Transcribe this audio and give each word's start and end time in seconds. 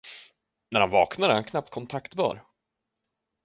När 0.71 0.79
han 0.81 0.89
vaknar 0.89 1.29
är 1.29 1.33
han 1.33 1.43
knappt 1.43 1.69
kontaktbar. 1.73 2.45